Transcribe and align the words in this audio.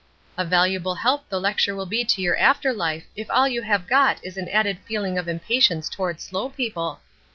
"A 0.35 0.43
valuable 0.43 0.95
help 0.95 1.29
the 1.29 1.39
lecture 1.39 1.75
will 1.75 1.85
be 1.85 2.03
to 2.03 2.23
your 2.23 2.35
after 2.37 2.73
life 2.73 3.05
if 3.15 3.29
all 3.29 3.47
you 3.47 3.61
have 3.61 3.85
got 3.85 4.17
is 4.25 4.35
an 4.35 4.49
added 4.49 4.79
feeling 4.79 5.19
of 5.19 5.27
impatience 5.27 5.87
toward 5.87 6.19
slow 6.19 6.49
people. 6.49 7.01